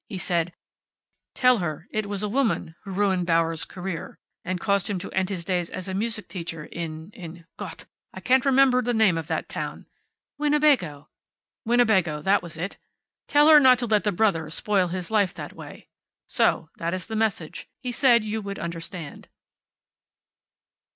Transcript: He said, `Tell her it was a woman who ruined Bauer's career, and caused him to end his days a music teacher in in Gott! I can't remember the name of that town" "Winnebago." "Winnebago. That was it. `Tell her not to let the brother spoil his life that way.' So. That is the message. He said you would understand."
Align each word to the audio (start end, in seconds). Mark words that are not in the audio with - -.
He 0.09 0.17
said, 0.17 0.51
`Tell 1.35 1.59
her 1.59 1.87
it 1.91 2.07
was 2.09 2.23
a 2.23 2.27
woman 2.27 2.75
who 2.83 2.91
ruined 2.91 3.27
Bauer's 3.27 3.65
career, 3.65 4.17
and 4.43 4.59
caused 4.59 4.89
him 4.89 4.97
to 4.97 5.11
end 5.11 5.29
his 5.29 5.45
days 5.45 5.69
a 5.69 5.93
music 5.93 6.27
teacher 6.27 6.65
in 6.65 7.11
in 7.11 7.45
Gott! 7.55 7.85
I 8.11 8.19
can't 8.19 8.43
remember 8.43 8.81
the 8.81 8.95
name 8.95 9.15
of 9.15 9.27
that 9.27 9.47
town" 9.47 9.85
"Winnebago." 10.39 11.09
"Winnebago. 11.65 12.19
That 12.23 12.41
was 12.41 12.57
it. 12.57 12.79
`Tell 13.27 13.47
her 13.51 13.59
not 13.59 13.77
to 13.77 13.85
let 13.85 14.03
the 14.03 14.11
brother 14.11 14.49
spoil 14.49 14.87
his 14.87 15.11
life 15.11 15.35
that 15.35 15.53
way.' 15.53 15.87
So. 16.25 16.71
That 16.77 16.95
is 16.95 17.05
the 17.05 17.15
message. 17.15 17.69
He 17.83 17.91
said 17.91 18.23
you 18.23 18.41
would 18.41 18.57
understand." 18.57 19.29